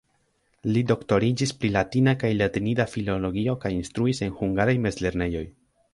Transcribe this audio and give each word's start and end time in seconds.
Li 0.75 0.81
doktoriĝis 0.91 1.53
pri 1.59 1.69
latina 1.75 2.15
kaj 2.23 2.31
latinida 2.39 2.89
filologio 2.95 3.55
kaj 3.67 3.73
instruis 3.77 4.23
en 4.29 4.37
hungaraj 4.41 4.77
mezlernejoj. 4.87 5.45